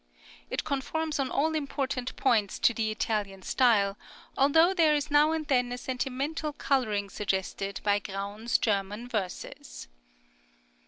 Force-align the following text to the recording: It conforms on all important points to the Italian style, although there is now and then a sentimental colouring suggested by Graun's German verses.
It 0.49 0.63
conforms 0.63 1.19
on 1.19 1.29
all 1.29 1.53
important 1.53 2.15
points 2.15 2.57
to 2.57 2.73
the 2.73 2.89
Italian 2.89 3.43
style, 3.43 3.99
although 4.35 4.73
there 4.73 4.95
is 4.95 5.11
now 5.11 5.31
and 5.31 5.45
then 5.45 5.71
a 5.71 5.77
sentimental 5.77 6.53
colouring 6.53 7.07
suggested 7.07 7.79
by 7.83 7.99
Graun's 7.99 8.57
German 8.57 9.07
verses. 9.07 9.89